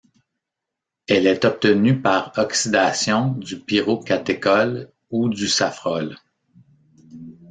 Elle 1.07 1.27
est 1.27 1.45
obtenue 1.45 2.01
par 2.01 2.33
oxydation 2.35 3.33
du 3.33 3.59
pyrocatéchol 3.59 4.89
ou 5.11 5.29
du 5.29 5.47
safrole. 5.47 6.15